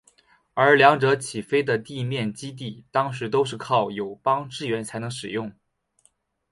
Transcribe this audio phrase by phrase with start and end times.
[0.55, 5.53] 而两者起飞的地面基地当时都是靠友邦支援才能使用。